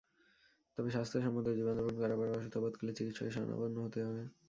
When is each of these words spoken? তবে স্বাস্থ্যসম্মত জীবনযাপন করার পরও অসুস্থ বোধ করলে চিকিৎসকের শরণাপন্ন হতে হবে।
তবে 0.77 0.89
স্বাস্থ্যসম্মত 0.91 1.45
জীবনযাপন 1.57 1.95
করার 1.97 2.17
পরও 2.19 2.33
অসুস্থ 2.33 2.55
বোধ 2.57 2.73
করলে 2.77 2.93
চিকিৎসকের 2.97 3.33
শরণাপন্ন 3.35 3.77
হতে 3.85 3.99
হবে। 4.05 4.23